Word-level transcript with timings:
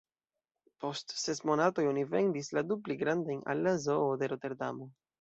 Post 0.85 1.13
ses 1.25 1.41
monatoj, 1.51 1.87
oni 1.91 2.07
vendis 2.15 2.51
la 2.61 2.65
du 2.73 2.81
pli 2.89 3.01
grandajn 3.05 3.47
al 3.55 3.65
la 3.69 3.79
Zoo 3.89 4.13
de 4.25 4.35
Roterdamo. 4.37 4.95